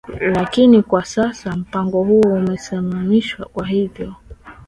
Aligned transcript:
Lakini 0.35 0.81
kwa 0.83 1.05
sasa 1.05 1.55
mpango 1.55 2.03
huo 2.03 2.21
umesimamishwa 2.21 3.45
Kwa 3.45 3.67
hivyo 3.67 4.15